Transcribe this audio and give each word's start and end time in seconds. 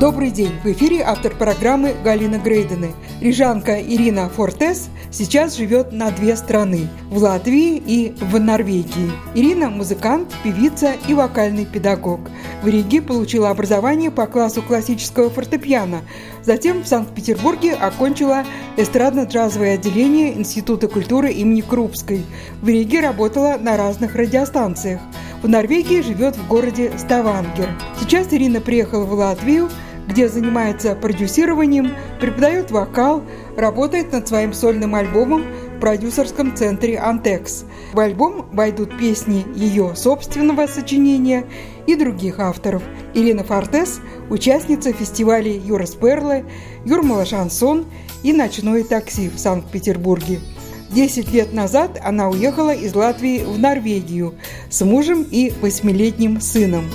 Добрый 0.00 0.30
день! 0.30 0.54
В 0.64 0.66
эфире 0.68 1.02
автор 1.02 1.34
программы 1.36 1.94
Галина 2.02 2.38
Грейдены. 2.38 2.92
Рижанка 3.20 3.78
Ирина 3.82 4.30
Фортес 4.30 4.88
сейчас 5.10 5.54
живет 5.54 5.92
на 5.92 6.10
две 6.10 6.36
страны– 6.36 6.88
в 7.10 7.18
Латвии 7.18 7.76
и 7.76 8.14
в 8.18 8.40
Норвегии. 8.40 9.12
Ирина– 9.34 9.68
музыкант, 9.70 10.34
певица 10.42 10.94
и 11.06 11.12
вокальный 11.12 11.66
педагог. 11.66 12.20
В 12.62 12.68
Риге 12.68 13.02
получила 13.02 13.50
образование 13.50 14.10
по 14.10 14.26
классу 14.26 14.62
классического 14.62 15.28
фортепиано. 15.28 16.00
Затем 16.42 16.82
в 16.82 16.88
Санкт-Петербурге 16.88 17.74
окончила 17.74 18.46
эстрадно-джазовое 18.78 19.74
отделение 19.74 20.34
Института 20.34 20.88
культуры 20.88 21.30
имени 21.30 21.60
Крупской. 21.60 22.24
В 22.62 22.68
Риге 22.70 23.00
работала 23.00 23.58
на 23.60 23.76
разных 23.76 24.14
радиостанциях. 24.14 25.02
В 25.42 25.48
Норвегии 25.48 26.00
живет 26.00 26.36
в 26.36 26.48
городе 26.48 26.90
Ставангер. 26.96 27.68
Сейчас 28.00 28.28
Ирина 28.32 28.62
приехала 28.62 29.04
в 29.04 29.12
Латвию– 29.12 29.68
где 30.10 30.28
занимается 30.28 30.96
продюсированием, 30.96 31.92
преподает 32.20 32.70
вокал, 32.70 33.22
работает 33.56 34.12
над 34.12 34.26
своим 34.26 34.52
сольным 34.52 34.96
альбомом 34.96 35.44
в 35.76 35.80
продюсерском 35.80 36.56
центре 36.56 36.98
«Антекс». 36.98 37.64
В 37.92 38.00
альбом 38.00 38.46
войдут 38.52 38.98
песни 38.98 39.46
ее 39.54 39.94
собственного 39.94 40.66
сочинения 40.66 41.44
и 41.86 41.94
других 41.94 42.40
авторов. 42.40 42.82
Ирина 43.14 43.44
Фортес– 43.44 44.00
участница 44.30 44.92
фестивалей 44.92 45.56
«Юрас 45.58 45.94
Перлы», 45.94 46.44
«Юрмала 46.84 47.24
Шансон» 47.24 47.86
и 48.24 48.32
«Ночное 48.32 48.82
такси» 48.82 49.28
в 49.28 49.38
Санкт-Петербурге. 49.38 50.40
Десять 50.90 51.32
лет 51.32 51.52
назад 51.52 52.00
она 52.04 52.28
уехала 52.28 52.74
из 52.74 52.96
Латвии 52.96 53.44
в 53.44 53.60
Норвегию 53.60 54.34
с 54.70 54.84
мужем 54.84 55.24
и 55.30 55.52
восьмилетним 55.60 56.40
сыном. 56.40 56.86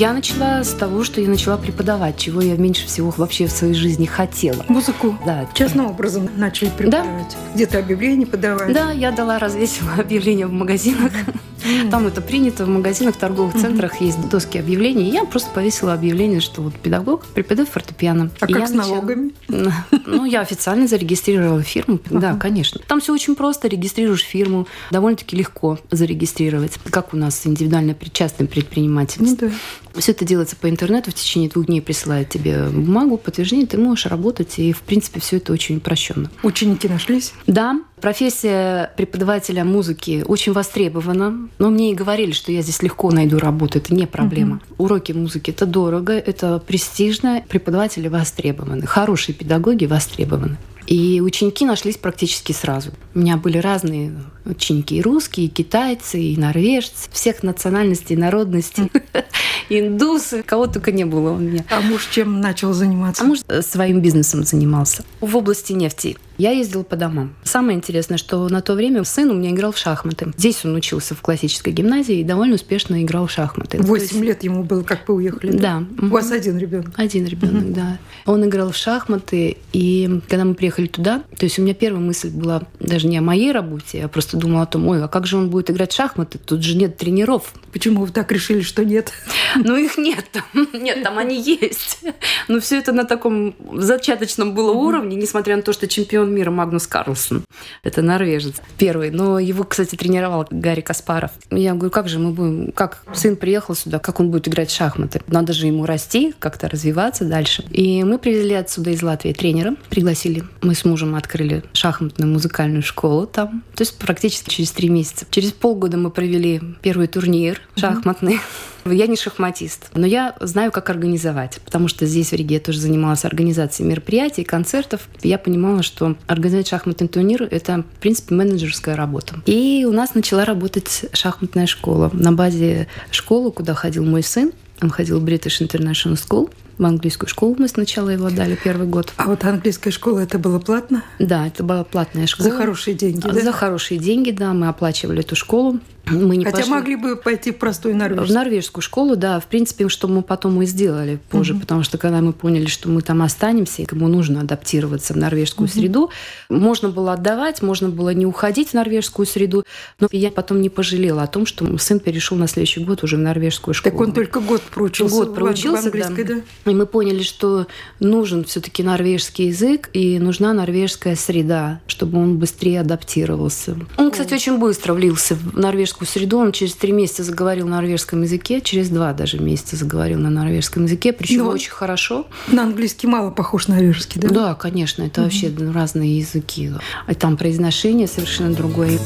Я 0.00 0.14
начала 0.14 0.64
с 0.64 0.72
того, 0.72 1.04
что 1.04 1.20
я 1.20 1.28
начала 1.28 1.58
преподавать, 1.58 2.16
чего 2.16 2.40
я 2.40 2.56
меньше 2.56 2.86
всего 2.86 3.12
вообще 3.18 3.46
в 3.46 3.50
своей 3.50 3.74
жизни 3.74 4.06
хотела. 4.06 4.64
Музыку? 4.66 5.14
Да. 5.26 5.46
Частным 5.52 5.88
образом 5.88 6.26
начали 6.38 6.70
преподавать? 6.70 7.28
Да. 7.28 7.54
Где-то 7.54 7.80
объявление 7.80 8.26
подавать? 8.26 8.72
Да, 8.72 8.92
я 8.92 9.12
дала, 9.12 9.38
развесила 9.38 9.92
объявления 9.98 10.46
в 10.46 10.52
магазинах. 10.52 11.12
Mm-hmm. 11.12 11.90
Там 11.90 12.06
это 12.06 12.22
принято, 12.22 12.64
в 12.64 12.68
магазинах, 12.68 13.16
в 13.16 13.18
торговых 13.18 13.54
mm-hmm. 13.54 13.60
центрах 13.60 14.00
есть 14.00 14.26
доски 14.30 14.56
объявлений. 14.56 15.10
Я 15.10 15.26
просто 15.26 15.50
повесила 15.50 15.92
объявление, 15.92 16.40
что 16.40 16.62
вот 16.62 16.74
педагог 16.76 17.26
преподает 17.26 17.68
фортепиано. 17.68 18.30
А 18.40 18.46
и 18.46 18.52
как 18.54 18.68
с 18.68 18.70
начала... 18.70 18.94
налогами? 18.94 19.32
Ну, 20.06 20.24
я 20.24 20.40
официально 20.40 20.88
зарегистрировала 20.88 21.62
фирму. 21.62 22.00
Да, 22.08 22.34
конечно. 22.34 22.80
Там 22.88 23.00
все 23.00 23.12
очень 23.12 23.36
просто. 23.36 23.68
Регистрируешь 23.68 24.22
фирму. 24.22 24.66
Довольно-таки 24.90 25.36
легко 25.36 25.78
зарегистрировать. 25.90 26.78
Как 26.90 27.12
у 27.12 27.16
нас 27.16 27.46
индивидуально 27.46 27.94
причастный 27.94 28.46
предприниматель. 28.46 29.22
Ну, 29.22 29.36
да. 29.36 29.50
Все 29.94 30.12
это 30.12 30.24
делается 30.24 30.56
по 30.56 30.68
интернету, 30.68 31.10
в 31.10 31.14
течение 31.14 31.48
двух 31.48 31.66
дней 31.66 31.80
присылают 31.80 32.28
тебе 32.28 32.64
бумагу, 32.68 33.16
подтверждение, 33.16 33.66
ты 33.66 33.78
можешь 33.78 34.06
работать, 34.06 34.58
и, 34.58 34.72
в 34.72 34.82
принципе, 34.82 35.20
все 35.20 35.38
это 35.38 35.52
очень 35.52 35.78
упрощенно. 35.78 36.30
Ученики 36.42 36.88
нашлись? 36.88 37.32
Да, 37.46 37.80
Профессия 38.00 38.92
преподавателя 38.96 39.62
музыки 39.62 40.24
очень 40.26 40.52
востребована, 40.52 41.50
но 41.58 41.68
мне 41.68 41.92
и 41.92 41.94
говорили, 41.94 42.32
что 42.32 42.50
я 42.50 42.62
здесь 42.62 42.82
легко 42.82 43.10
найду 43.10 43.38
работу, 43.38 43.78
это 43.78 43.94
не 43.94 44.06
проблема. 44.06 44.62
Угу. 44.70 44.84
Уроки 44.84 45.12
музыки 45.12 45.50
это 45.50 45.66
дорого, 45.66 46.14
это 46.14 46.58
престижно, 46.60 47.44
преподаватели 47.46 48.08
востребованы, 48.08 48.86
хорошие 48.86 49.34
педагоги 49.34 49.84
востребованы. 49.84 50.56
И 50.86 51.20
ученики 51.20 51.64
нашлись 51.64 51.96
практически 51.98 52.52
сразу. 52.52 52.90
У 53.14 53.20
меня 53.20 53.36
были 53.36 53.58
разные 53.58 54.12
ученики, 54.44 54.96
и 54.96 55.02
русские, 55.02 55.46
и 55.46 55.48
китайцы, 55.48 56.20
и 56.20 56.36
норвежцы, 56.36 57.08
всех 57.12 57.42
национальностей, 57.42 58.16
народностей, 58.16 58.90
индусы, 59.70 60.42
кого 60.42 60.66
только 60.66 60.92
не 60.92 61.04
было 61.04 61.30
у 61.30 61.38
меня. 61.38 61.64
А 61.70 61.80
муж 61.80 62.08
чем 62.10 62.40
начал 62.40 62.72
заниматься? 62.72 63.22
А 63.22 63.26
муж 63.26 63.40
своим 63.62 64.00
бизнесом 64.00 64.44
занимался 64.44 65.04
в 65.20 65.36
области 65.36 65.72
нефти. 65.72 66.16
Я 66.40 66.52
ездила 66.52 66.84
по 66.84 66.96
домам. 66.96 67.34
Самое 67.44 67.76
интересное, 67.76 68.16
что 68.16 68.48
на 68.48 68.62
то 68.62 68.72
время 68.72 69.04
сын 69.04 69.30
у 69.30 69.34
меня 69.34 69.50
играл 69.50 69.72
в 69.72 69.76
шахматы. 69.76 70.32
Здесь 70.38 70.64
он 70.64 70.74
учился 70.74 71.14
в 71.14 71.20
классической 71.20 71.70
гимназии 71.70 72.20
и 72.20 72.24
довольно 72.24 72.54
успешно 72.54 73.04
играл 73.04 73.26
в 73.26 73.30
шахматы. 73.30 73.76
Восемь 73.82 74.16
есть... 74.16 74.20
лет 74.20 74.42
ему 74.42 74.64
было, 74.64 74.82
как 74.82 75.06
вы 75.06 75.16
уехали? 75.16 75.52
Да. 75.52 75.84
да. 75.90 76.06
У 76.06 76.08
вас 76.08 76.30
один 76.30 76.56
ребенок? 76.56 76.92
Один 76.96 77.26
ребенок, 77.26 77.64
угу. 77.64 77.74
да. 77.74 77.98
Он 78.24 78.42
играл 78.46 78.72
в 78.72 78.76
шахматы, 78.76 79.58
и 79.74 80.20
когда 80.28 80.46
мы 80.46 80.54
приехали 80.54 80.86
туда, 80.86 81.24
то 81.36 81.44
есть 81.44 81.58
у 81.58 81.62
меня 81.62 81.74
первая 81.74 82.02
мысль 82.02 82.30
была 82.30 82.62
даже 82.78 83.06
не 83.06 83.18
о 83.18 83.22
моей 83.22 83.52
работе, 83.52 83.98
я 83.98 84.08
просто 84.08 84.38
думала 84.38 84.62
о 84.62 84.66
том, 84.66 84.88
ой, 84.88 85.04
а 85.04 85.08
как 85.08 85.26
же 85.26 85.36
он 85.36 85.50
будет 85.50 85.70
играть 85.70 85.92
в 85.92 85.94
шахматы? 85.94 86.38
Тут 86.38 86.62
же 86.62 86.74
нет 86.74 86.96
тренеров. 86.96 87.52
Почему 87.70 88.06
вы 88.06 88.12
так 88.12 88.32
решили, 88.32 88.62
что 88.62 88.82
нет? 88.82 89.12
Ну, 89.56 89.76
их 89.76 89.98
нет. 89.98 90.24
Нет, 90.72 91.02
там 91.02 91.18
они 91.18 91.40
есть. 91.40 91.98
Но 92.46 92.60
все 92.60 92.78
это 92.78 92.92
на 92.92 93.04
таком 93.04 93.56
зачаточном 93.72 94.54
было 94.54 94.70
уровне, 94.70 95.16
несмотря 95.16 95.56
на 95.56 95.62
то, 95.62 95.72
что 95.72 95.88
чемпион 95.88 96.29
мира 96.30 96.50
Магнус 96.50 96.86
Карлсон. 96.86 97.44
Это 97.82 98.02
норвежец 98.02 98.54
первый. 98.78 99.10
Но 99.10 99.38
его, 99.38 99.64
кстати, 99.64 99.96
тренировал 99.96 100.46
Гарри 100.50 100.80
Каспаров. 100.80 101.30
Я 101.50 101.74
говорю, 101.74 101.90
как 101.90 102.08
же 102.08 102.18
мы 102.18 102.32
будем... 102.32 102.72
Как 102.72 103.02
сын 103.12 103.36
приехал 103.36 103.74
сюда, 103.74 103.98
как 103.98 104.20
он 104.20 104.30
будет 104.30 104.48
играть 104.48 104.70
в 104.70 104.76
шахматы? 104.76 105.20
Надо 105.26 105.52
же 105.52 105.66
ему 105.66 105.86
расти, 105.86 106.34
как-то 106.38 106.68
развиваться 106.68 107.24
дальше. 107.24 107.64
И 107.70 108.02
мы 108.04 108.18
привезли 108.18 108.54
отсюда 108.54 108.90
из 108.90 109.02
Латвии 109.02 109.32
тренера, 109.32 109.74
пригласили. 109.88 110.44
Мы 110.62 110.74
с 110.74 110.84
мужем 110.84 111.14
открыли 111.14 111.64
шахматную 111.72 112.30
музыкальную 112.30 112.82
школу 112.82 113.26
там. 113.26 113.62
То 113.74 113.82
есть 113.82 113.98
практически 113.98 114.50
через 114.50 114.70
три 114.72 114.88
месяца. 114.88 115.26
Через 115.30 115.52
полгода 115.52 115.96
мы 115.96 116.10
провели 116.10 116.60
первый 116.82 117.06
турнир 117.06 117.60
шахматный. 117.76 118.34
Mm-hmm 118.34 118.70
я 118.84 119.06
не 119.06 119.16
шахматист, 119.16 119.90
но 119.94 120.06
я 120.06 120.36
знаю, 120.40 120.72
как 120.72 120.90
организовать, 120.90 121.60
потому 121.64 121.88
что 121.88 122.06
здесь 122.06 122.30
в 122.30 122.34
Риге 122.34 122.56
я 122.56 122.60
тоже 122.60 122.80
занималась 122.80 123.24
организацией 123.24 123.88
мероприятий, 123.88 124.44
концертов. 124.44 125.08
Я 125.22 125.38
понимала, 125.38 125.82
что 125.82 126.16
организовать 126.26 126.68
шахматный 126.68 127.08
турнир– 127.08 127.42
это, 127.50 127.84
в 127.96 128.00
принципе, 128.00 128.34
менеджерская 128.34 128.96
работа. 128.96 129.36
И 129.46 129.84
у 129.88 129.92
нас 129.92 130.14
начала 130.14 130.44
работать 130.44 131.06
шахматная 131.12 131.66
школа. 131.66 132.10
На 132.12 132.32
базе 132.32 132.88
школы, 133.10 133.52
куда 133.52 133.74
ходил 133.74 134.04
мой 134.04 134.22
сын, 134.22 134.52
он 134.82 134.90
ходил 134.90 135.20
в 135.20 135.24
British 135.24 135.60
International 135.60 136.14
School, 136.14 136.50
в 136.80 136.84
английскую 136.86 137.28
школу 137.28 137.54
мы 137.58 137.68
сначала 137.68 138.08
его 138.08 138.26
отдали 138.26 138.56
первый 138.62 138.86
год. 138.86 139.12
А 139.16 139.26
вот 139.26 139.44
английская 139.44 139.90
школа 139.90 140.20
это 140.20 140.38
было 140.38 140.58
платно? 140.58 141.04
Да, 141.18 141.46
это 141.46 141.62
была 141.62 141.84
платная 141.84 142.26
школа. 142.26 142.48
За 142.48 142.56
хорошие 142.56 142.94
деньги, 142.94 143.20
да? 143.20 143.38
За 143.38 143.52
хорошие 143.52 144.00
деньги, 144.00 144.30
да. 144.30 144.54
Мы 144.54 144.66
оплачивали 144.66 145.20
эту 145.20 145.36
школу. 145.36 145.78
Мы 146.06 146.36
не 146.36 146.44
Хотя 146.44 146.58
пошли... 146.58 146.72
могли 146.72 146.96
бы 146.96 147.16
пойти 147.16 147.52
в 147.52 147.58
простую 147.58 147.96
норвежскую. 147.96 148.28
В 148.28 148.32
норвежскую 148.32 148.82
школу, 148.82 149.16
да. 149.16 149.38
В 149.38 149.46
принципе, 149.46 149.88
что 149.88 150.08
мы 150.08 150.22
потом 150.22 150.60
и 150.62 150.66
сделали 150.66 151.20
позже, 151.28 151.52
угу. 151.52 151.60
потому 151.60 151.82
что 151.82 151.98
когда 151.98 152.20
мы 152.20 152.32
поняли, 152.32 152.66
что 152.66 152.88
мы 152.88 153.02
там 153.02 153.22
останемся, 153.22 153.82
и 153.82 153.84
кому 153.84 154.08
нужно 154.08 154.40
адаптироваться 154.40 155.12
в 155.12 155.16
норвежскую 155.16 155.68
угу. 155.68 155.74
среду, 155.74 156.10
можно 156.48 156.88
было 156.88 157.12
отдавать, 157.12 157.62
можно 157.62 157.90
было 157.90 158.10
не 158.10 158.26
уходить 158.26 158.70
в 158.70 158.74
норвежскую 158.74 159.26
среду, 159.26 159.64
но 160.00 160.08
я 160.10 160.30
потом 160.30 160.60
не 160.62 160.70
пожалела 160.70 161.22
о 161.22 161.26
том, 161.26 161.46
что 161.46 161.76
сын 161.78 162.00
перешел 162.00 162.36
на 162.36 162.48
следующий 162.48 162.82
год 162.82 163.04
уже 163.04 163.16
в 163.16 163.20
норвежскую 163.20 163.74
школу. 163.74 163.92
Так 163.92 164.00
он 164.00 164.12
только 164.12 164.40
год 164.40 164.62
проучился. 164.62 165.14
Год 165.14 165.34
проучился, 165.34 165.90
в 165.90 165.92
да. 165.92 166.08
да. 166.08 166.69
И 166.70 166.74
мы 166.74 166.86
поняли, 166.86 167.22
что 167.22 167.66
нужен 167.98 168.44
все-таки 168.44 168.84
норвежский 168.84 169.48
язык 169.48 169.90
и 169.92 170.20
нужна 170.20 170.52
норвежская 170.52 171.16
среда, 171.16 171.80
чтобы 171.88 172.18
он 172.18 172.38
быстрее 172.38 172.80
адаптировался. 172.80 173.76
Он, 173.96 174.12
кстати, 174.12 174.34
очень 174.34 174.58
быстро 174.58 174.94
влился 174.94 175.34
в 175.34 175.58
норвежскую 175.58 176.06
среду. 176.06 176.38
Он 176.38 176.52
через 176.52 176.74
три 176.74 176.92
месяца 176.92 177.24
заговорил 177.24 177.66
на 177.66 177.76
норвежском 177.76 178.22
языке, 178.22 178.60
через 178.60 178.88
два 178.88 179.12
даже 179.12 179.40
месяца 179.40 179.74
заговорил 179.74 180.20
на 180.20 180.30
норвежском 180.30 180.84
языке, 180.84 181.12
причем 181.12 181.38
Но 181.38 181.44
ну, 181.44 181.50
очень 181.50 181.72
хорошо. 181.72 182.26
На 182.46 182.62
английский 182.62 183.08
мало 183.08 183.30
похож 183.30 183.66
на 183.66 183.74
норвежский, 183.74 184.20
да? 184.20 184.28
Да, 184.28 184.54
конечно, 184.54 185.02
это 185.02 185.22
угу. 185.22 185.30
вообще 185.30 185.52
разные 185.74 186.18
языки. 186.18 186.70
А 187.06 187.14
там 187.14 187.36
произношение 187.36 188.06
совершенно 188.06 188.54
другое. 188.54 188.98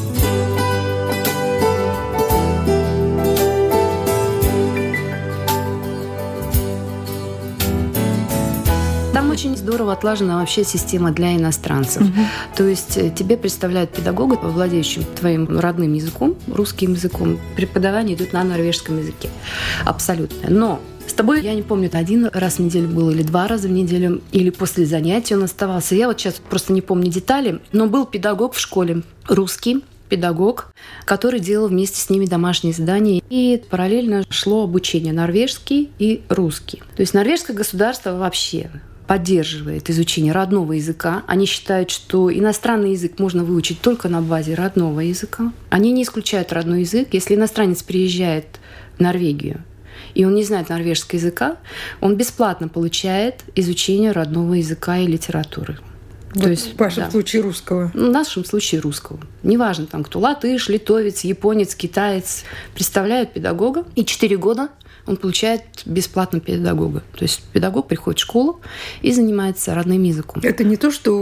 Здорово 9.64 9.94
отлажена 9.94 10.38
вообще 10.38 10.62
система 10.62 11.10
для 11.10 11.34
иностранцев. 11.36 12.02
Угу. 12.02 12.20
То 12.56 12.64
есть 12.64 12.98
э, 12.98 13.10
тебе 13.10 13.38
представляют 13.38 13.90
педагога, 13.90 14.34
владеющим 14.34 15.04
твоим 15.16 15.58
родным 15.58 15.94
языком, 15.94 16.36
русским 16.46 16.92
языком. 16.92 17.38
Преподавание 17.56 18.14
идет 18.14 18.34
на 18.34 18.44
норвежском 18.44 18.98
языке. 18.98 19.30
Абсолютно. 19.86 20.50
Но 20.50 20.80
с 21.06 21.14
тобой, 21.14 21.42
я 21.42 21.54
не 21.54 21.62
помню, 21.62 21.86
это 21.86 21.96
один 21.96 22.28
раз 22.32 22.56
в 22.56 22.58
неделю 22.58 22.88
был 22.88 23.08
или 23.08 23.22
два 23.22 23.48
раза 23.48 23.68
в 23.68 23.70
неделю, 23.70 24.20
или 24.32 24.50
после 24.50 24.84
занятий 24.84 25.34
он 25.34 25.44
оставался. 25.44 25.94
Я 25.94 26.08
вот 26.08 26.20
сейчас 26.20 26.34
просто 26.34 26.74
не 26.74 26.82
помню 26.82 27.10
детали, 27.10 27.60
но 27.72 27.86
был 27.86 28.04
педагог 28.04 28.52
в 28.52 28.60
школе 28.60 29.02
русский, 29.28 29.82
педагог, 30.10 30.74
который 31.06 31.40
делал 31.40 31.68
вместе 31.68 32.00
с 32.00 32.10
ними 32.10 32.26
домашние 32.26 32.74
задания. 32.74 33.22
И 33.30 33.62
параллельно 33.70 34.24
шло 34.28 34.64
обучение 34.64 35.14
норвежский 35.14 35.90
и 35.98 36.22
русский. 36.28 36.82
То 36.96 37.00
есть 37.00 37.14
норвежское 37.14 37.56
государство 37.56 38.16
вообще 38.16 38.70
поддерживает 39.06 39.90
изучение 39.90 40.32
родного 40.32 40.72
языка. 40.72 41.22
Они 41.26 41.46
считают, 41.46 41.90
что 41.90 42.32
иностранный 42.32 42.92
язык 42.92 43.18
можно 43.18 43.44
выучить 43.44 43.80
только 43.80 44.08
на 44.08 44.22
базе 44.22 44.54
родного 44.54 45.00
языка. 45.00 45.52
Они 45.70 45.92
не 45.92 46.02
исключают 46.02 46.52
родной 46.52 46.80
язык. 46.80 47.08
Если 47.12 47.34
иностранец 47.34 47.82
приезжает 47.82 48.46
в 48.96 49.00
Норвегию, 49.00 49.62
и 50.14 50.24
он 50.24 50.34
не 50.34 50.44
знает 50.44 50.68
норвежского 50.68 51.18
языка, 51.18 51.56
он 52.00 52.16
бесплатно 52.16 52.68
получает 52.68 53.42
изучение 53.54 54.12
родного 54.12 54.54
языка 54.54 54.98
и 54.98 55.06
литературы. 55.06 55.78
Вот 56.34 56.44
То 56.44 56.50
есть, 56.50 56.74
в 56.74 56.78
вашем 56.78 57.04
да. 57.04 57.10
случае 57.10 57.42
русского? 57.42 57.90
В 57.94 58.10
нашем 58.10 58.44
случае 58.44 58.80
русского. 58.80 59.20
Неважно, 59.44 59.86
там 59.86 60.02
кто 60.02 60.18
латыш, 60.18 60.68
литовец, 60.68 61.22
японец, 61.22 61.76
китаец. 61.76 62.42
Представляют 62.74 63.32
педагога. 63.32 63.84
И 63.94 64.04
четыре 64.04 64.36
года 64.36 64.68
он 65.06 65.16
получает 65.16 65.62
бесплатно 65.84 66.40
педагога. 66.40 67.02
То 67.16 67.24
есть 67.24 67.42
педагог 67.52 67.88
приходит 67.88 68.18
в 68.18 68.22
школу 68.22 68.60
и 69.02 69.12
занимается 69.12 69.74
родным 69.74 70.02
языком. 70.02 70.42
Это 70.42 70.64
не 70.64 70.76
то, 70.76 70.90
что 70.90 71.12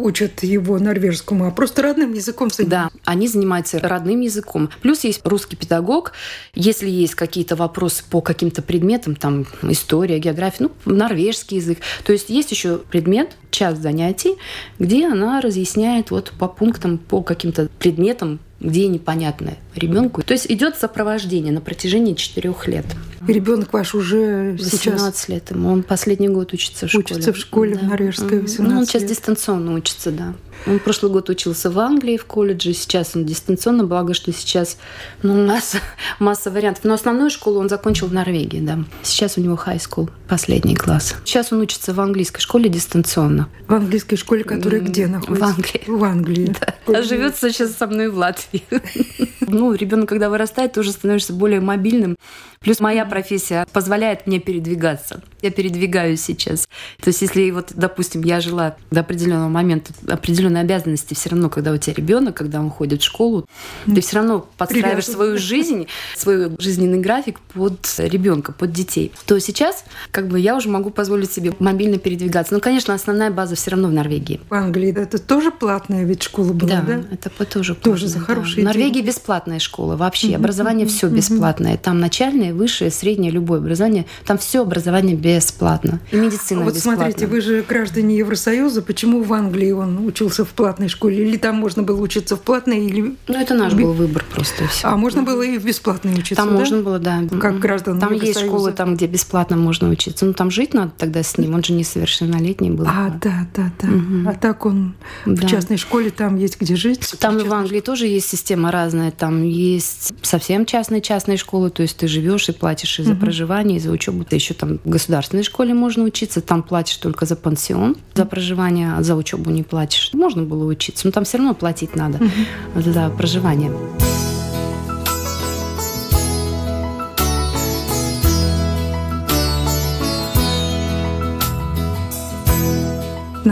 учат 0.00 0.42
его 0.42 0.78
норвежскому, 0.78 1.46
а 1.46 1.50
просто 1.50 1.82
родным 1.82 2.12
языком. 2.12 2.48
Да, 2.58 2.90
они 3.04 3.28
занимаются 3.28 3.78
родным 3.78 4.20
языком. 4.20 4.70
Плюс 4.80 5.04
есть 5.04 5.20
русский 5.24 5.56
педагог. 5.56 6.12
Если 6.54 6.88
есть 6.88 7.14
какие-то 7.14 7.56
вопросы 7.56 8.02
по 8.10 8.20
каким-то 8.20 8.62
предметам, 8.62 9.14
там 9.14 9.46
история, 9.62 10.18
география, 10.18 10.64
ну, 10.64 10.72
норвежский 10.92 11.58
язык. 11.58 11.78
То 12.04 12.12
есть 12.12 12.30
есть 12.30 12.50
еще 12.50 12.78
предмет, 12.78 13.36
час 13.50 13.78
занятий, 13.78 14.36
где 14.78 15.06
она 15.06 15.40
разъясняет 15.40 16.10
вот 16.10 16.32
по 16.38 16.48
пунктам, 16.48 16.98
по 16.98 17.22
каким-то 17.22 17.68
предметам, 17.78 18.40
где 18.60 18.88
непонятно 18.88 19.54
ребенку. 19.74 20.22
То 20.22 20.32
есть 20.32 20.50
идет 20.50 20.76
сопровождение 20.76 21.52
на 21.52 21.60
протяжении 21.60 22.14
четырех 22.14 22.66
лет. 22.66 22.86
Ребенок 23.26 23.72
ваш 23.72 23.94
уже 23.94 24.52
18 24.58 24.70
сейчас... 24.70 25.28
лет 25.28 25.50
ему. 25.50 25.70
Он 25.70 25.82
последний 25.82 26.28
год 26.28 26.52
учится 26.52 26.86
в 26.86 26.90
школе. 26.90 27.04
Учится 27.04 27.32
в 27.32 27.36
школе 27.36 27.74
да. 27.74 27.80
в 27.80 27.82
норвежской 27.84 28.40
18 28.40 28.58
ну, 28.58 28.78
Он 28.80 28.86
сейчас 28.86 29.02
лет. 29.02 29.10
дистанционно 29.10 29.74
учится, 29.74 30.10
да. 30.10 30.34
Он 30.66 30.78
прошлый 30.78 31.12
год 31.12 31.30
учился 31.30 31.70
в 31.70 31.78
Англии 31.78 32.16
в 32.16 32.24
колледже, 32.24 32.72
сейчас 32.72 33.14
он 33.14 33.24
дистанционно, 33.24 33.84
благо, 33.84 34.14
что 34.14 34.32
сейчас 34.32 34.76
ну, 35.22 35.46
масса, 35.46 35.78
масса 36.18 36.50
вариантов. 36.50 36.84
Но 36.84 36.94
основную 36.94 37.30
школу 37.30 37.60
он 37.60 37.68
закончил 37.68 38.06
в 38.06 38.12
Норвегии, 38.12 38.60
да. 38.60 38.80
Сейчас 39.02 39.38
у 39.38 39.40
него 39.40 39.54
high 39.54 39.78
school, 39.78 40.10
последний 40.28 40.76
класс. 40.76 41.14
Сейчас 41.24 41.52
он 41.52 41.60
учится 41.60 41.94
в 41.94 42.00
английской 42.00 42.40
школе 42.40 42.68
дистанционно. 42.68 43.48
В 43.66 43.74
английской 43.74 44.16
школе, 44.16 44.44
которая 44.44 44.80
где 44.80 45.06
находится? 45.06 45.46
В 45.46 45.48
Англии. 45.48 45.82
В 45.86 46.04
Англии. 46.04 46.56
Да. 46.88 47.00
А 47.00 47.02
живет 47.02 47.36
сейчас 47.36 47.74
со 47.74 47.86
мной 47.86 48.08
в 48.08 48.16
Латвии. 48.16 48.64
Ну, 49.40 49.72
ребенок, 49.72 50.10
когда 50.10 50.28
вырастает, 50.28 50.74
тоже 50.74 50.92
становишься 50.92 51.32
более 51.32 51.60
мобильным. 51.60 52.16
Плюс 52.60 52.80
моя 52.80 53.04
профессия 53.04 53.66
позволяет 53.72 54.26
мне 54.26 54.40
передвигаться. 54.40 55.22
Я 55.42 55.50
передвигаюсь 55.50 56.20
сейчас. 56.20 56.68
То 57.00 57.08
есть, 57.08 57.22
если 57.22 57.50
вот, 57.50 57.72
допустим, 57.74 58.22
я 58.22 58.40
жила 58.40 58.76
до 58.90 59.00
определенного 59.00 59.48
момента, 59.48 59.92
определенные 60.08 60.62
обязанности 60.62 61.14
все 61.14 61.30
равно, 61.30 61.48
когда 61.48 61.72
у 61.72 61.76
тебя 61.76 61.94
ребенок, 61.94 62.36
когда 62.36 62.60
он 62.60 62.70
ходит 62.70 63.02
в 63.02 63.04
школу, 63.04 63.46
ты 63.86 64.00
все 64.00 64.16
равно 64.16 64.46
подстраиваешь 64.56 65.06
свою 65.06 65.38
жизнь, 65.38 65.86
свой 66.16 66.50
жизненный 66.58 66.98
график 66.98 67.40
под 67.40 67.78
ребенка, 67.98 68.52
под 68.52 68.72
детей. 68.72 69.12
То 69.26 69.38
сейчас, 69.38 69.84
как 70.10 70.28
бы, 70.28 70.40
я 70.40 70.56
уже 70.56 70.68
могу 70.68 70.90
позволить 70.90 71.32
себе 71.32 71.52
мобильно 71.58 71.98
передвигаться. 71.98 72.54
Но, 72.54 72.60
конечно, 72.60 72.94
основная 72.94 73.30
база 73.30 73.54
все 73.54 73.70
равно 73.70 73.88
в 73.88 73.92
Норвегии. 73.92 74.40
В 74.48 74.54
Англии 74.54 74.92
это 74.96 75.18
тоже 75.18 75.50
платная 75.50 76.04
ведь 76.04 76.22
школа 76.22 76.52
была, 76.52 76.80
да? 76.80 76.82
Да, 76.82 77.02
это 77.12 77.30
тоже 77.46 77.74
платная. 77.74 77.94
Тоже 77.94 78.08
за 78.08 78.18
хорошие 78.18 78.56
да. 78.56 78.62
В 78.62 78.64
Норвегии 78.74 79.02
бесплатная 79.02 79.58
школа 79.58 79.96
вообще. 79.96 80.34
Образование 80.34 80.86
все 80.86 81.08
бесплатное. 81.08 81.76
Там 81.76 82.00
начальное, 82.00 82.47
высшее, 82.52 82.90
среднее, 82.90 83.30
любое 83.30 83.60
образование. 83.60 84.06
Там 84.26 84.38
все 84.38 84.62
образование 84.62 85.16
бесплатно. 85.16 86.00
И 86.10 86.16
медицина 86.16 86.64
Вот 86.64 86.74
бесплатна. 86.74 87.04
смотрите, 87.04 87.26
вы 87.26 87.40
же 87.40 87.62
граждане 87.62 88.16
Евросоюза. 88.16 88.82
Почему 88.82 89.22
в 89.22 89.32
Англии 89.32 89.72
он 89.72 90.06
учился 90.06 90.44
в 90.44 90.50
платной 90.50 90.88
школе? 90.88 91.26
Или 91.26 91.36
там 91.36 91.56
можно 91.56 91.82
было 91.82 92.00
учиться 92.00 92.36
в 92.36 92.40
платной? 92.40 92.86
Или... 92.86 93.16
Ну, 93.26 93.40
это 93.40 93.54
наш 93.54 93.74
был 93.74 93.92
выбор 93.92 94.24
просто. 94.32 94.66
Все. 94.68 94.88
А 94.88 94.96
можно 94.96 95.22
было 95.22 95.42
и 95.42 95.58
в 95.58 95.64
бесплатной 95.64 96.14
учиться, 96.14 96.36
Там 96.36 96.50
да? 96.50 96.58
можно 96.58 96.82
было, 96.82 96.98
да. 96.98 97.22
Как 97.40 97.58
граждан 97.58 98.00
Там 98.00 98.12
есть 98.12 98.40
школы, 98.40 98.72
там, 98.72 98.96
где 98.96 99.06
бесплатно 99.06 99.56
можно 99.56 99.88
учиться. 99.88 100.24
Ну, 100.24 100.32
там 100.32 100.50
жить 100.50 100.74
надо 100.74 100.92
тогда 100.96 101.22
с 101.22 101.38
ним. 101.38 101.54
Он 101.54 101.62
же 101.62 101.72
несовершеннолетний 101.72 102.70
был. 102.70 102.86
А, 102.86 103.16
да, 103.22 103.46
да, 103.54 103.70
да. 103.80 103.88
Угу. 103.88 104.28
А 104.28 104.34
так 104.34 104.66
он 104.66 104.94
да. 105.26 105.46
в 105.46 105.50
частной 105.50 105.76
школе, 105.76 106.10
там 106.10 106.36
есть 106.36 106.60
где 106.60 106.76
жить. 106.76 107.14
Там 107.18 107.38
в, 107.38 107.44
в 107.44 107.52
Англии 107.52 107.80
тоже 107.80 108.06
есть 108.06 108.28
система 108.28 108.70
разная. 108.70 109.10
Там 109.10 109.42
есть 109.42 110.12
совсем 110.22 110.66
частные 110.66 111.00
частные 111.00 111.38
школы, 111.38 111.70
то 111.70 111.82
есть 111.82 111.96
ты 111.96 112.08
живешь 112.38 112.48
и 112.48 112.52
платишь 112.52 112.98
и 113.00 113.02
за 113.02 113.12
угу. 113.12 113.20
проживание, 113.20 113.76
и 113.76 113.80
за 113.80 113.90
учебу. 113.90 114.24
Ты 114.24 114.36
еще 114.36 114.54
там 114.54 114.78
в 114.84 114.88
государственной 114.88 115.42
школе 115.42 115.74
можно 115.74 116.04
учиться, 116.04 116.40
там 116.40 116.62
платишь 116.62 116.96
только 116.96 117.26
за 117.26 117.36
пансион, 117.36 117.96
за 118.14 118.24
проживание, 118.24 118.94
а 118.96 119.02
за 119.02 119.14
учебу 119.14 119.50
не 119.50 119.62
платишь. 119.62 120.10
Можно 120.12 120.42
было 120.44 120.64
учиться, 120.64 121.06
но 121.06 121.12
там 121.12 121.24
все 121.24 121.38
равно 121.38 121.54
платить 121.54 121.96
надо 121.96 122.18
угу. 122.18 122.80
за 122.80 123.10
проживание. 123.10 123.72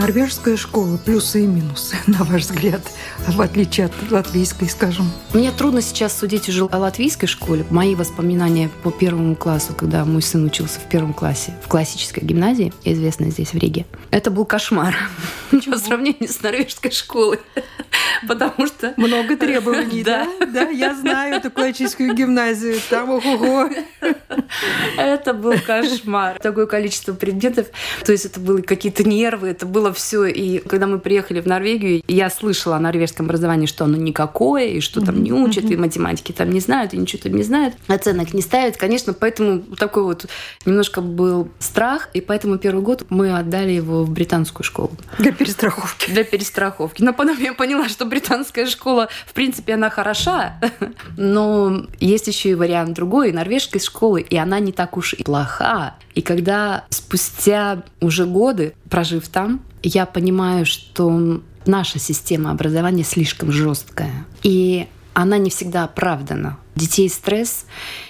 Норвежская 0.06 0.56
школа, 0.56 0.99
плюсы 0.99 1.43
и 1.43 1.47
минусы, 1.49 1.97
на 2.06 2.23
ваш 2.23 2.43
взгляд, 2.43 2.81
в 3.26 3.41
отличие 3.41 3.87
от 3.87 3.93
латвийской, 4.08 4.69
скажем? 4.69 5.11
Мне 5.35 5.50
трудно 5.50 5.82
сейчас 5.82 6.17
судить 6.17 6.49
уже 6.49 6.64
о 6.67 6.79
латвийской 6.79 7.26
школе. 7.26 7.67
Мои 7.70 7.97
воспоминания 7.97 8.70
по 8.85 8.93
первому 8.93 9.35
классу, 9.35 9.75
когда 9.76 10.05
мой 10.05 10.23
сын 10.23 10.44
учился 10.44 10.79
в 10.79 10.88
первом 10.88 11.12
классе 11.12 11.55
в 11.61 11.67
классической 11.67 12.23
гимназии, 12.23 12.73
известной 12.85 13.32
здесь 13.32 13.49
в 13.49 13.56
Риге, 13.56 13.85
это 14.12 14.31
был 14.31 14.44
кошмар 14.44 14.97
по 15.50 15.78
сравнению 15.78 16.28
с 16.28 16.43
норвежской 16.43 16.90
школой. 16.90 17.40
Потому 18.26 18.66
что... 18.66 18.94
Много 18.96 19.37
требований, 19.37 20.02
да? 20.02 20.28
Да, 20.52 20.69
я 20.69 20.94
знаю 20.94 21.37
эту 21.37 21.50
классическую 21.50 22.14
гимназию. 22.14 22.78
Там 22.90 23.10
ого-го. 23.10 23.69
Это 24.96 25.34
был 25.34 25.55
кошмар. 25.65 26.38
Такое 26.38 26.67
количество 26.67 27.12
предметов. 27.12 27.69
То 28.05 28.12
есть 28.12 28.24
это 28.24 28.41
были 28.41 28.62
какие-то 28.62 29.05
нервы, 29.05 29.48
это 29.48 29.67
было 29.67 29.93
все. 29.93 30.26
И 30.26 30.58
когда 30.58 30.86
мы 30.86 30.98
приехали 30.98 31.41
в 31.41 31.46
Норвегию, 31.46 32.03
я 32.08 32.31
слышала 32.31 32.76
о 32.76 32.81
норвежском 32.81 33.26
образовании, 33.26 33.67
что 33.67 33.84
оно 33.84 33.96
никакое, 33.96 34.67
и 34.67 34.81
что 34.81 35.00
там 35.00 35.22
не 35.22 35.32
учат, 35.32 35.65
и 35.65 35.76
математики 35.76 36.32
там 36.32 36.50
не 36.50 36.60
знают, 36.60 36.94
и 36.94 36.96
ничего 36.96 37.22
там 37.22 37.34
не 37.34 37.43
знают. 37.43 37.74
Оценок 37.86 38.34
не 38.34 38.43
ставят. 38.43 38.76
Конечно, 38.76 39.12
поэтому 39.12 39.60
такой 39.60 40.05
вот 40.05 40.26
немножко 40.65 41.00
был 41.00 41.48
страх, 41.58 42.08
и 42.15 42.20
поэтому 42.20 42.58
первый 42.58 42.82
год 42.82 43.06
мы 43.10 43.36
отдали 43.36 43.72
его 43.72 44.05
в 44.05 44.10
британскую 44.10 44.65
школу. 44.65 44.93
Перестраховки. 45.38 46.10
Для 46.10 46.24
перестраховки. 46.24 47.02
Но 47.02 47.12
потом 47.12 47.38
я 47.38 47.52
поняла, 47.52 47.88
что 47.88 48.05
британская 48.05 48.66
школа, 48.66 49.08
в 49.26 49.32
принципе, 49.32 49.74
она 49.74 49.90
хороша, 49.90 50.58
но 51.16 51.86
есть 52.00 52.26
еще 52.26 52.50
и 52.50 52.55
вариант 52.55 52.94
другой, 52.94 53.32
норвежской 53.32 53.81
школы, 53.81 54.20
и 54.20 54.36
она 54.36 54.58
не 54.60 54.72
так 54.72 54.96
уж 54.96 55.14
и 55.14 55.22
плоха. 55.22 55.96
И 56.14 56.22
когда 56.22 56.84
спустя 56.90 57.82
уже 58.00 58.26
годы, 58.26 58.74
прожив 58.88 59.28
там, 59.28 59.60
я 59.82 60.06
понимаю, 60.06 60.66
что 60.66 61.40
наша 61.66 61.98
система 61.98 62.50
образования 62.50 63.05
слишком 63.05 63.52
жесткая. 63.52 64.24
И 64.43 64.86
она 65.14 65.38
не 65.38 65.50
всегда 65.50 65.84
оправдана. 65.84 66.58
Детей 66.77 67.09
стресс. 67.09 67.67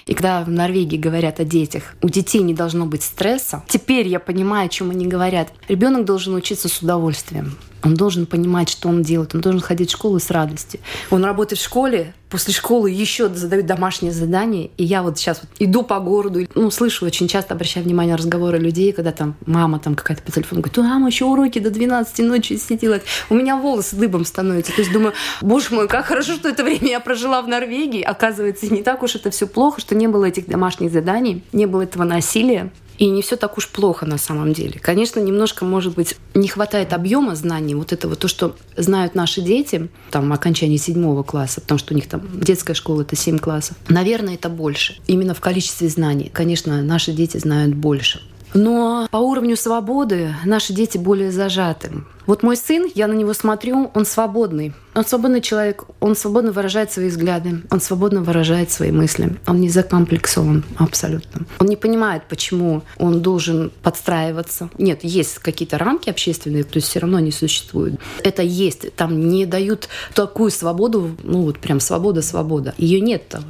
И 0.06 0.14
когда 0.14 0.42
в 0.42 0.50
Норвегии 0.50 0.96
говорят 0.96 1.40
о 1.40 1.44
детях, 1.44 1.94
у 2.02 2.08
детей 2.08 2.42
не 2.42 2.52
должно 2.52 2.84
быть 2.86 3.02
стресса. 3.02 3.64
Теперь 3.68 4.08
я 4.08 4.20
понимаю, 4.20 4.66
о 4.66 4.68
чем 4.68 4.90
они 4.90 5.06
говорят. 5.06 5.52
Ребенок 5.68 6.04
должен 6.04 6.34
учиться 6.34 6.68
с 6.68 6.82
удовольствием. 6.82 7.56
Он 7.82 7.94
должен 7.94 8.26
понимать, 8.26 8.68
что 8.68 8.88
он 8.88 9.02
делает. 9.02 9.34
Он 9.34 9.40
должен 9.40 9.60
ходить 9.60 9.90
в 9.90 9.92
школу 9.92 10.18
с 10.18 10.30
радостью. 10.30 10.80
Он 11.10 11.24
работает 11.24 11.60
в 11.60 11.64
школе, 11.64 12.14
после 12.28 12.52
школы 12.52 12.90
еще 12.90 13.28
задают 13.28 13.66
домашние 13.66 14.12
задания. 14.12 14.70
И 14.76 14.84
я 14.84 15.02
вот 15.02 15.18
сейчас 15.18 15.40
вот 15.42 15.50
иду 15.58 15.82
по 15.82 16.00
городу, 16.00 16.46
ну, 16.54 16.70
слышу 16.70 17.06
очень 17.06 17.28
часто, 17.28 17.54
обращаю 17.54 17.84
внимание 17.84 18.12
на 18.12 18.18
разговоры 18.18 18.58
людей, 18.58 18.92
когда 18.92 19.12
там 19.12 19.36
мама 19.46 19.78
там 19.78 19.94
какая-то 19.94 20.22
по 20.22 20.32
телефону 20.32 20.62
говорит, 20.62 20.76
мама, 20.78 21.08
еще 21.08 21.26
уроки 21.26 21.58
до 21.58 21.70
12 21.70 22.18
ночи 22.20 22.56
сидела. 22.56 23.00
У 23.30 23.34
меня 23.34 23.56
волосы 23.56 23.96
дыбом 23.96 24.24
становятся. 24.24 24.72
То 24.72 24.80
есть 24.80 24.92
думаю, 24.92 25.12
боже 25.40 25.68
мой, 25.70 25.86
как 25.86 26.06
хорошо, 26.06 26.34
что 26.34 26.48
это 26.48 26.64
время 26.64 26.88
я 26.88 27.00
прожила 27.00 27.42
в 27.42 27.48
Норвегии. 27.48 28.02
Оказывается, 28.02 28.55
не 28.62 28.82
так 28.82 29.02
уж 29.02 29.14
это 29.16 29.30
все 29.30 29.46
плохо, 29.46 29.80
что 29.80 29.94
не 29.94 30.08
было 30.08 30.26
этих 30.26 30.46
домашних 30.46 30.92
заданий, 30.92 31.42
не 31.52 31.66
было 31.66 31.82
этого 31.82 32.04
насилия. 32.04 32.70
И 32.98 33.10
не 33.10 33.20
все 33.20 33.36
так 33.36 33.58
уж 33.58 33.68
плохо 33.68 34.06
на 34.06 34.16
самом 34.16 34.54
деле. 34.54 34.80
Конечно, 34.80 35.20
немножко, 35.20 35.66
может 35.66 35.94
быть, 35.94 36.16
не 36.34 36.48
хватает 36.48 36.94
объема 36.94 37.34
знаний, 37.34 37.74
вот 37.74 37.92
этого, 37.92 38.16
то, 38.16 38.26
что 38.26 38.56
знают 38.74 39.14
наши 39.14 39.42
дети, 39.42 39.88
там, 40.10 40.32
окончание 40.32 40.78
седьмого 40.78 41.22
класса, 41.22 41.60
потому 41.60 41.78
что 41.78 41.92
у 41.92 41.96
них 41.96 42.08
там 42.08 42.22
детская 42.40 42.72
школа— 42.72 43.00
это 43.02 43.14
семь 43.14 43.38
классов. 43.38 43.76
Наверное, 43.88 44.34
это 44.34 44.48
больше. 44.48 44.96
Именно 45.06 45.34
в 45.34 45.40
количестве 45.40 45.88
знаний. 45.88 46.30
Конечно, 46.32 46.82
наши 46.82 47.12
дети 47.12 47.36
знают 47.36 47.74
больше. 47.74 48.22
Но 48.54 49.06
по 49.10 49.18
уровню 49.18 49.56
свободы 49.56 50.34
наши 50.46 50.72
дети 50.72 50.96
более 50.96 51.30
зажаты. 51.30 51.92
Вот 52.26 52.42
мой 52.42 52.56
сын, 52.56 52.90
я 52.94 53.06
на 53.06 53.12
него 53.12 53.32
смотрю, 53.32 53.90
он 53.94 54.04
свободный. 54.04 54.74
Он 54.94 55.04
свободный 55.04 55.42
человек, 55.42 55.84
он 56.00 56.16
свободно 56.16 56.52
выражает 56.52 56.90
свои 56.90 57.08
взгляды, 57.08 57.60
он 57.70 57.82
свободно 57.82 58.22
выражает 58.22 58.70
свои 58.70 58.90
мысли. 58.90 59.36
Он 59.46 59.60
не 59.60 59.68
закомплексован 59.68 60.64
абсолютно. 60.78 61.44
Он 61.58 61.66
не 61.66 61.76
понимает, 61.76 62.22
почему 62.28 62.82
он 62.96 63.20
должен 63.20 63.70
подстраиваться. 63.82 64.70
Нет, 64.78 65.00
есть 65.04 65.38
какие-то 65.38 65.76
рамки 65.76 66.08
общественные, 66.08 66.64
то 66.64 66.76
есть 66.76 66.88
все 66.88 67.00
равно 67.00 67.20
не 67.20 67.30
существуют. 67.30 68.00
Это 68.24 68.42
есть. 68.42 68.94
Там 68.96 69.28
не 69.28 69.44
дают 69.44 69.88
такую 70.14 70.50
свободу, 70.50 71.14
ну 71.22 71.42
вот 71.42 71.58
прям 71.58 71.78
свобода-свобода. 71.78 72.74
Ее 72.78 73.00
нет 73.00 73.28
там. 73.28 73.42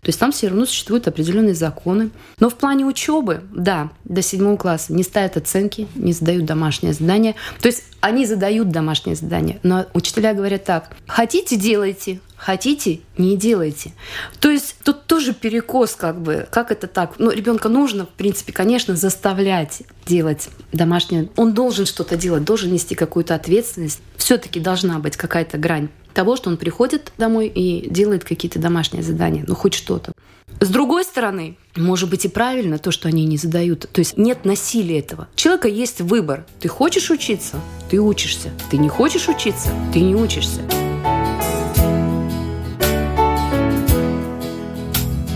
То 0.00 0.08
есть 0.08 0.18
там 0.18 0.32
все 0.32 0.48
равно 0.48 0.64
существуют 0.64 1.06
определенные 1.06 1.54
законы. 1.54 2.10
Но 2.38 2.48
в 2.48 2.54
плане 2.54 2.86
учебы, 2.86 3.42
да, 3.52 3.90
до 4.04 4.22
седьмого 4.22 4.56
класса 4.56 4.94
не 4.94 5.02
ставят 5.02 5.36
оценки, 5.36 5.86
не 5.94 6.14
сдают 6.14 6.46
домашнее 6.46 6.94
задание. 6.94 7.34
То 7.60 7.68
есть 7.68 7.84
они 8.00 8.23
задают 8.26 8.70
домашнее 8.70 9.16
задание, 9.16 9.60
но 9.62 9.86
учителя 9.94 10.34
говорят 10.34 10.64
так, 10.64 10.90
хотите– 11.06 11.56
делайте, 11.58 12.20
хотите– 12.36 13.00
не 13.18 13.36
делайте. 13.36 13.92
То 14.40 14.50
есть 14.50 14.76
тут 14.84 15.06
тоже 15.06 15.34
перекос 15.34 15.94
как 15.94 16.20
бы, 16.20 16.46
как 16.50 16.70
это 16.70 16.86
так? 16.86 17.14
Ну, 17.18 17.30
ребенка 17.30 17.68
нужно, 17.68 18.06
в 18.06 18.10
принципе, 18.10 18.52
конечно, 18.52 18.96
заставлять 18.96 19.82
делать 20.06 20.48
домашнее. 20.72 21.28
Он 21.36 21.54
должен 21.54 21.86
что-то 21.86 22.16
делать, 22.16 22.44
должен 22.44 22.72
нести 22.72 22.94
какую-то 22.94 23.34
ответственность. 23.34 24.00
Все-таки 24.16 24.60
должна 24.60 24.98
быть 24.98 25.16
какая-то 25.16 25.58
грань 25.58 25.88
того, 26.14 26.36
что 26.36 26.48
он 26.48 26.56
приходит 26.56 27.12
домой 27.18 27.48
и 27.48 27.88
делает 27.90 28.24
какие-то 28.24 28.58
домашние 28.58 29.02
задания, 29.02 29.44
ну 29.46 29.54
хоть 29.54 29.74
что-то. 29.74 30.12
С 30.60 30.68
другой 30.68 31.04
стороны, 31.04 31.56
может 31.74 32.08
быть 32.08 32.24
и 32.24 32.28
правильно 32.28 32.78
то, 32.78 32.90
что 32.90 33.08
они 33.08 33.24
не 33.26 33.36
задают. 33.36 33.88
То 33.92 33.98
есть 33.98 34.16
нет 34.16 34.44
насилия 34.44 35.00
этого. 35.00 35.28
У 35.34 35.36
человека 35.36 35.68
есть 35.68 36.00
выбор. 36.00 36.46
Ты 36.60 36.68
хочешь 36.68 37.10
учиться? 37.10 37.60
Ты 37.90 38.00
учишься. 38.00 38.50
Ты 38.70 38.78
не 38.78 38.88
хочешь 38.88 39.28
учиться? 39.28 39.70
Ты 39.92 40.00
не 40.00 40.14
учишься. 40.14 40.60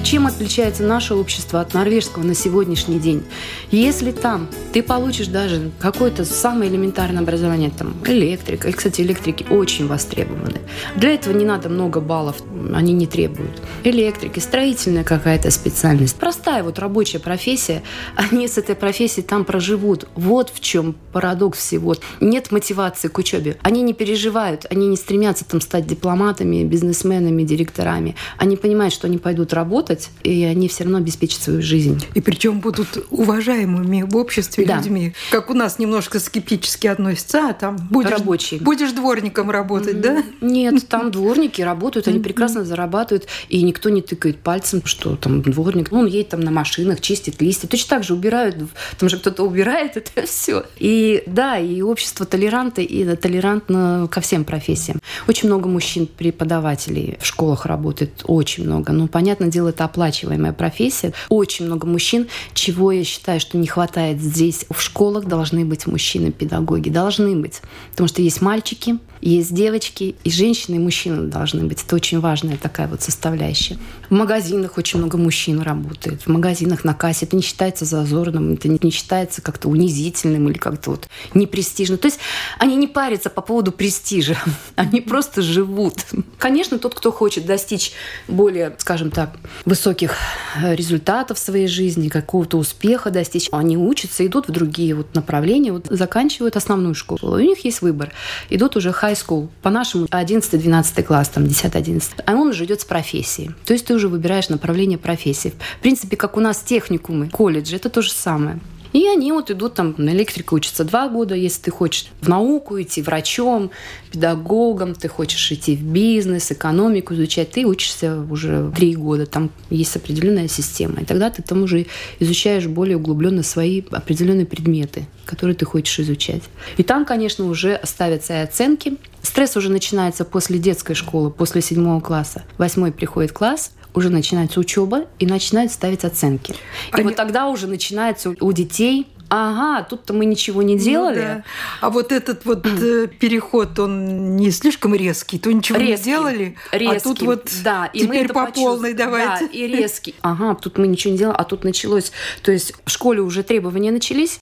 Чем 0.09 0.27
отличается 0.27 0.85
наше 0.85 1.13
общество 1.13 1.61
от 1.61 1.75
норвежского 1.75 2.23
на 2.23 2.35
сегодняшний 2.35 2.99
день? 2.99 3.25
Если 3.71 4.11
там 4.11 4.49
ты 4.73 4.83
получишь 4.83 5.27
даже 5.27 5.71
какое-то 5.79 6.25
самое 6.25 6.71
элементарное 6.71 7.21
образование, 7.21 7.69
там 7.69 7.95
электрика, 8.07 8.71
и, 8.71 8.73
кстати, 8.73 9.03
электрики 9.03 9.45
очень 9.51 9.87
востребованы. 9.87 10.63
Для 10.97 11.11
этого 11.11 11.37
не 11.37 11.45
надо 11.45 11.69
много 11.69 12.01
баллов, 12.01 12.37
они 12.73 12.95
не 12.95 13.07
требуют. 13.07 13.61
Электрики, 13.85 14.39
строительная 14.39 15.05
какая-то 15.05 15.51
специальность, 15.51 16.17
простая 16.17 16.63
вот 16.63 16.79
рабочая 16.79 17.19
профессия, 17.19 17.83
они 18.17 18.49
с 18.49 18.57
этой 18.57 18.77
профессией 18.77 19.27
там 19.27 19.45
проживут. 19.45 20.09
Вот 20.15 20.49
в 20.49 20.61
чем 20.61 20.97
парадокс 21.13 21.59
всего. 21.59 21.97
Нет 22.21 22.51
мотивации 22.51 23.09
к 23.09 23.19
учебе. 23.19 23.59
Они 23.61 23.83
не 23.83 23.93
переживают, 23.93 24.65
они 24.71 24.87
не 24.87 24.97
стремятся 24.97 25.45
там 25.45 25.61
стать 25.61 25.87
дипломатами, 25.87 26.65
бизнесменами, 26.65 27.43
директорами. 27.43 28.17
Они 28.39 28.57
понимают, 28.57 28.95
что 28.95 29.07
они 29.07 29.19
пойдут 29.19 29.53
работать, 29.53 29.98
работать, 29.99 30.11
и 30.23 30.45
они 30.45 30.69
все 30.69 30.85
равно 30.85 30.99
обеспечат 30.99 31.43
свою 31.43 31.63
жизнь. 31.63 32.05
И 32.15 32.21
причем 32.21 32.61
будут 32.61 33.07
уважаемыми 33.11 34.03
в 34.03 34.17
обществе 34.17 34.65
да. 34.65 34.77
людьми. 34.77 35.15
Как 35.31 35.51
у 35.51 35.55
нас 35.55 35.79
немножко 35.79 36.21
скептически 36.21 36.87
относятся, 36.87 37.51
а 37.51 37.53
там 37.53 37.77
будешь, 37.91 38.11
Рабочий. 38.11 38.59
будешь 38.59 38.93
дворником 38.93 39.51
работать, 39.51 39.97
mm-hmm. 39.97 40.01
да? 40.41 40.47
Нет, 40.47 40.89
там 40.89 41.11
дворники 41.11 41.63
работают, 41.63 42.09
они 42.09 42.21
прекрасно 42.21 42.65
зарабатывают, 42.65 43.27
и 43.49 43.63
никто 43.63 43.89
не 43.91 44.03
тыкает 44.03 44.39
пальцем, 44.39 44.83
что 44.85 45.17
там 45.17 45.43
дворник, 45.43 45.91
ну, 45.91 46.01
он 46.01 46.07
едет 46.07 46.31
там 46.31 46.41
на 46.41 46.51
машинах, 46.51 47.01
чистит 47.01 47.41
листья, 47.41 47.69
точно 47.69 47.97
так 47.97 48.05
же 48.05 48.15
убирают, 48.15 48.57
там 48.99 49.09
же 49.09 49.19
кто-то 49.19 49.43
убирает 49.45 49.97
это 49.97 50.27
все. 50.27 50.65
И 50.79 51.23
да, 51.27 51.59
и 51.59 51.83
общество 51.83 52.27
толеранты, 52.27 52.83
и 52.83 53.05
толерантно 53.17 54.09
ко 54.11 54.21
всем 54.21 54.45
профессиям. 54.45 55.01
Очень 55.27 55.49
много 55.49 55.69
мужчин-преподавателей 55.69 57.17
в 57.21 57.27
школах 57.27 57.67
работает, 57.67 58.23
очень 58.25 58.65
много. 58.65 58.93
Ну, 58.93 59.09
понятное 59.09 59.49
дело, 59.49 59.69
это 59.69 59.85
оплачиваемая 59.89 60.53
профессия. 60.53 61.13
Очень 61.29 61.67
много 61.67 61.87
мужчин, 61.87 62.29
чего 62.55 62.93
я 62.93 63.05
считаю, 63.05 63.41
что 63.41 63.59
не 63.59 63.67
хватает 63.67 64.21
здесь. 64.21 64.65
В 64.71 64.81
школах 64.81 65.25
должны 65.25 65.65
быть 65.65 65.87
мужчины-педагоги, 65.87 66.91
должны 66.91 67.35
быть. 67.37 67.61
Потому 67.91 68.09
что 68.09 68.23
есть 68.23 68.41
мальчики, 68.41 68.99
есть 69.21 69.53
девочки, 69.53 70.15
и 70.23 70.31
женщины, 70.31 70.77
и 70.77 70.79
мужчины 70.79 71.29
должны 71.29 71.65
быть. 71.65 71.83
Это 71.83 71.97
очень 71.97 72.21
важная 72.21 72.57
такая 72.57 72.89
вот 72.89 73.03
составляющая. 73.03 73.79
В 74.11 74.15
магазинах 74.15 74.79
очень 74.79 74.99
много 74.99 75.19
мужчин 75.19 75.61
работает. 75.61 76.23
В 76.23 76.29
магазинах 76.29 76.85
на 76.85 76.95
кассе 76.95 77.27
это 77.27 77.37
не 77.37 77.43
считается 77.43 77.85
зазорным, 77.85 78.53
это 78.53 78.69
не 78.69 78.91
считается 78.91 79.43
как-то 79.43 79.69
унизительным 79.69 80.49
или 80.49 80.59
как-то 80.59 80.93
вот 80.93 81.09
непрестижным. 81.35 81.99
То 81.99 82.07
есть 82.07 82.21
они 82.59 82.77
не 82.77 82.87
парятся 82.87 83.31
по 83.31 83.41
поводу 83.41 83.73
престижа, 83.73 84.37
они 84.77 85.01
просто 85.01 85.43
живут. 85.43 86.05
Конечно, 86.39 86.79
тот, 86.79 86.95
кто 86.95 87.11
хочет 87.11 87.47
достичь 87.47 87.93
более, 88.29 88.75
скажем 88.79 89.11
так, 89.11 89.31
высоких 89.65 90.15
э, 90.63 90.75
результатов 90.75 91.39
в 91.39 91.41
своей 91.41 91.67
жизни, 91.67 92.09
какого-то 92.09 92.59
успеха 92.59 93.11
достичь, 93.11 93.49
они 93.51 93.77
учатся, 93.77 94.25
идут 94.25 94.49
в 94.49 94.53
другие 94.53 94.95
вот 94.95 95.15
направления, 95.15 95.73
вот 95.73 95.87
заканчивают 95.91 96.57
основную 96.57 96.95
школу. 96.95 97.19
У 97.23 97.39
них 97.39 97.65
есть 97.65 97.83
выбор. 97.83 98.13
Идут 98.51 98.77
уже 98.77 98.91
high 98.91 99.15
school, 99.15 99.49
по-нашему 99.63 100.07
11-12 100.07 101.03
класс, 101.03 101.29
там 101.29 101.45
10-11. 101.45 102.23
А 102.25 102.33
он 102.35 102.49
уже 102.49 102.65
идет 102.65 102.81
с 102.81 102.85
профессии. 102.85 103.53
То 103.65 103.73
есть 103.73 103.87
ты 103.87 103.95
уже 103.95 104.09
выбираешь 104.09 104.49
направление 104.49 104.99
профессии. 104.99 105.53
В 105.79 105.83
принципе, 105.83 106.17
как 106.17 106.37
у 106.37 106.41
нас 106.41 106.59
техникумы, 106.59 107.29
колледжи, 107.29 107.77
это 107.77 107.91
то 107.91 108.01
же 108.01 108.13
самое. 108.13 108.61
И 108.93 109.07
они 109.07 109.33
вот 109.33 109.51
идут 109.51 109.75
там 109.75 109.95
на 109.99 110.11
электрику 110.11 110.57
учатся 110.57 110.85
два 110.85 111.09
года, 111.09 111.35
если 111.35 111.63
ты 111.63 111.71
хочешь 111.71 112.07
в 112.21 112.29
науку 112.29 112.81
идти, 112.81 113.03
врачом, 113.03 113.71
педагогом, 114.11 114.95
ты 114.95 115.09
хочешь 115.09 115.53
идти 115.53 115.77
в 115.77 115.83
бизнес, 115.83 116.51
экономику 116.51 117.15
изучать, 117.15 117.51
ты 117.51 117.65
учишься 117.65 118.21
уже 118.31 118.73
три 118.75 118.95
года, 118.97 119.27
там 119.27 119.51
есть 119.71 119.95
определенная 119.97 120.49
система. 120.49 121.01
И 121.01 121.05
тогда 121.05 121.31
ты 121.31 121.43
там 121.43 121.63
уже 121.63 121.87
изучаешь 122.19 122.67
более 122.67 122.97
углубленно 122.97 123.43
свои 123.43 123.83
определенные 123.91 124.47
предметы, 124.47 125.07
которые 125.25 125.55
ты 125.55 125.65
хочешь 125.65 126.01
изучать. 126.01 126.43
И 126.77 126.83
там, 126.83 127.05
конечно, 127.05 127.45
уже 127.47 127.81
ставятся 127.85 128.35
и 128.35 128.43
оценки. 128.43 128.97
Стресс 129.23 129.57
уже 129.57 129.71
начинается 129.71 130.25
после 130.25 130.59
детской 130.59 130.95
школы, 130.95 131.31
после 131.31 131.61
седьмого 131.61 132.01
класса. 132.01 132.45
Восьмой 132.57 132.93
приходит 132.93 133.33
класс, 133.33 133.73
уже 133.95 134.11
начинается 134.11 134.61
учеба 134.61 135.07
и 135.19 135.27
начинают 135.27 135.73
ставить 135.73 136.05
оценки. 136.05 136.53
И 136.53 136.57
Они... 136.93 137.05
вот 137.05 137.17
тогда 137.17 137.49
уже 137.49 137.67
начинается 137.67 138.35
у 138.41 138.53
детей 138.53 139.07
ага, 139.29 139.83
тут-то 139.85 140.13
мы 140.13 140.25
ничего 140.25 140.63
не 140.63 140.75
ну 140.75 140.81
делали. 140.81 141.19
Ну, 141.19 141.25
да. 141.25 141.45
А 141.81 141.91
вот 141.91 142.13
этот 142.13 142.45
вот 142.45 142.67
э, 142.67 143.09
переход, 143.09 143.79
он 143.79 144.37
не 144.37 144.51
слишком 144.51 144.95
резкий, 144.95 145.39
то 145.39 145.53
ничего 145.53 145.79
резкий, 145.79 146.11
не 146.11 146.17
делали, 146.17 146.57
резкий, 146.73 146.97
а 146.97 147.01
тут 147.01 147.23
вот 147.23 147.51
да, 147.63 147.87
и 147.87 148.01
теперь 148.01 148.29
мы 148.29 148.35
по 148.35 148.47
полной 148.47 148.95
давайте. 148.95 149.47
Да, 149.47 149.53
и 149.53 149.67
резкий. 149.67 150.15
Ага, 150.23 150.55
тут 150.55 150.79
мы 150.79 150.87
ничего 150.87 151.13
не 151.13 151.19
делали, 151.19 151.37
а 151.39 151.45
тут 151.45 151.65
началось. 151.65 152.13
То 152.43 152.53
есть 152.53 152.75
в 152.85 152.91
школе 152.91 153.21
уже 153.21 153.43
требования 153.43 153.93
начались, 153.93 154.41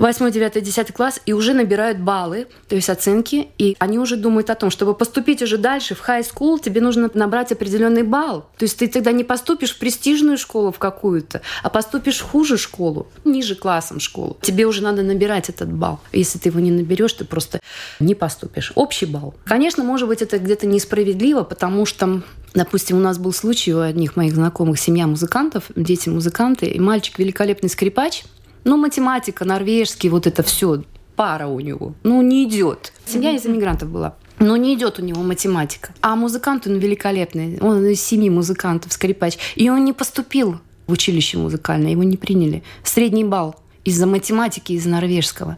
8, 0.00 0.30
9, 0.30 0.62
10 0.62 0.92
класс 0.92 1.20
и 1.26 1.32
уже 1.32 1.54
набирают 1.54 1.98
баллы, 1.98 2.46
то 2.68 2.76
есть 2.76 2.88
оценки, 2.88 3.48
и 3.58 3.74
они 3.80 3.98
уже 3.98 4.14
думают 4.14 4.48
о 4.48 4.54
том, 4.54 4.70
чтобы 4.70 4.94
поступить 4.94 5.42
уже 5.42 5.58
дальше 5.58 5.96
в 5.96 6.08
high 6.08 6.24
school, 6.24 6.62
тебе 6.62 6.80
нужно 6.80 7.10
набрать 7.14 7.50
определенный 7.50 8.04
балл. 8.04 8.42
То 8.58 8.64
есть 8.64 8.78
ты 8.78 8.86
тогда 8.86 9.10
не 9.10 9.24
поступишь 9.24 9.74
в 9.74 9.78
престижную 9.80 10.38
школу 10.38 10.70
в 10.70 10.78
какую-то, 10.78 11.42
а 11.64 11.68
поступишь 11.68 12.20
хуже 12.20 12.58
школу, 12.58 13.08
ниже 13.24 13.56
классом 13.56 13.98
школу. 13.98 14.36
Тебе 14.40 14.66
уже 14.66 14.84
надо 14.84 15.02
набирать 15.02 15.48
этот 15.48 15.72
балл. 15.72 15.98
Если 16.12 16.38
ты 16.38 16.50
его 16.50 16.60
не 16.60 16.70
наберешь, 16.70 17.14
ты 17.14 17.24
просто 17.24 17.58
не 17.98 18.14
поступишь. 18.14 18.70
Общий 18.76 19.06
балл. 19.06 19.34
Конечно, 19.46 19.82
может 19.82 20.06
быть, 20.06 20.22
это 20.22 20.38
где-то 20.38 20.68
несправедливо, 20.68 21.42
потому 21.42 21.86
что 21.86 22.22
Допустим, 22.54 22.96
у 22.96 23.00
нас 23.00 23.18
был 23.18 23.32
случай 23.34 23.74
у 23.74 23.80
одних 23.80 24.16
моих 24.16 24.34
знакомых, 24.34 24.80
семья 24.80 25.06
музыкантов, 25.06 25.64
дети 25.76 26.08
музыканты, 26.08 26.66
и 26.66 26.80
мальчик 26.80 27.18
великолепный 27.18 27.68
скрипач, 27.68 28.24
ну, 28.68 28.76
математика, 28.76 29.44
норвежский, 29.44 30.10
вот 30.10 30.26
это 30.26 30.42
все, 30.42 30.82
пара 31.16 31.46
у 31.46 31.58
него. 31.58 31.94
Ну, 32.02 32.20
не 32.20 32.44
идет. 32.44 32.92
Семья 33.06 33.32
из 33.32 33.46
иммигрантов 33.46 33.88
была. 33.88 34.14
Но 34.38 34.56
не 34.56 34.74
идет 34.74 34.98
у 34.98 35.02
него 35.02 35.22
математика. 35.22 35.94
А 36.02 36.14
музыкант 36.14 36.66
он 36.66 36.76
великолепный. 36.76 37.58
Он 37.60 37.86
из 37.86 38.02
семи 38.02 38.28
музыкантов, 38.28 38.92
скрипач. 38.92 39.38
И 39.56 39.70
он 39.70 39.86
не 39.86 39.94
поступил 39.94 40.60
в 40.86 40.92
училище 40.92 41.38
музыкальное, 41.38 41.92
его 41.92 42.02
не 42.02 42.18
приняли. 42.18 42.62
Средний 42.84 43.24
балл 43.24 43.56
из-за 43.84 44.06
математики, 44.06 44.72
из-за 44.72 44.90
норвежского. 44.90 45.56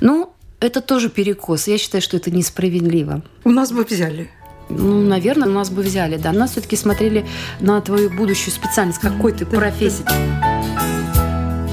Ну, 0.00 0.30
это 0.60 0.80
тоже 0.80 1.10
перекос. 1.10 1.66
Я 1.66 1.76
считаю, 1.76 2.02
что 2.02 2.16
это 2.16 2.30
несправедливо. 2.30 3.22
У 3.42 3.50
нас 3.50 3.72
бы 3.72 3.82
взяли. 3.82 4.30
Ну, 4.70 5.02
наверное, 5.02 5.48
у 5.48 5.52
нас 5.52 5.70
бы 5.70 5.82
взяли, 5.82 6.18
да. 6.18 6.32
Нас 6.32 6.52
все-таки 6.52 6.76
смотрели 6.76 7.26
на 7.58 7.80
твою 7.80 8.10
будущую 8.10 8.54
специальность, 8.54 9.00
какой 9.00 9.32
ты 9.32 9.44
профессии. 9.44 10.57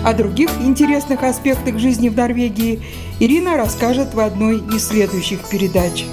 О 0.05 0.13
других 0.13 0.51
интересных 0.61 1.23
аспектах 1.23 1.79
жизни 1.79 2.09
в 2.09 2.15
Норвегии 2.15 2.79
Ирина 3.19 3.57
расскажет 3.57 4.13
в 4.13 4.19
одной 4.19 4.59
из 4.59 4.87
следующих 4.87 5.39
передач. 5.49 6.05